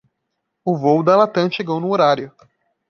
O 0.65 0.75
voo 0.79 1.03
da 1.03 1.15
Latam 1.15 1.47
chegou 1.51 1.79
no 1.79 1.91
horário. 1.91 2.33